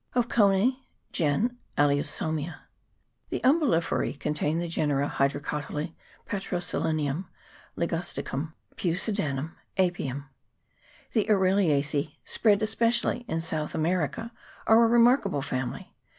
Of 0.15 0.27
Conece 0.29 0.77
gen. 1.11 1.59
Alseuosmia. 1.77 2.61
The 3.29 3.39
UmbellifercE 3.41 4.19
contain 4.19 4.57
the 4.57 4.67
genera 4.67 5.07
Hydrocotyle, 5.07 5.93
Petro 6.25 6.57
selinum, 6.57 7.25
Ligusticum, 7.77 8.53
Peucedanurn, 8.77 9.51
Apium. 9.77 10.25
The 11.11 11.27
Araliacece, 11.27 12.15
spread 12.23 12.63
especially 12.63 13.25
in 13.27 13.41
South 13.41 13.75
America, 13.75 14.31
are 14.65 14.83
a 14.83 14.87
remarkable 14.87 15.43
family. 15.43 15.93